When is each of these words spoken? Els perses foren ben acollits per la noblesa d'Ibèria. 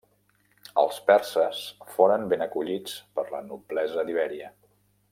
Els 0.83 0.97
perses 1.09 1.59
foren 1.97 2.25
ben 2.33 2.45
acollits 2.49 2.97
per 3.19 3.29
la 3.37 3.43
noblesa 3.53 4.07
d'Ibèria. 4.09 4.55